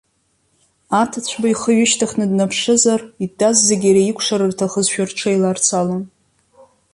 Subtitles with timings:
[1.01, 6.03] Аҭацәба ихы ҩышьҭыхны днаԥшызар, итәаз зегьы иара икәшар рҭахызшәа рҽеиларцалон.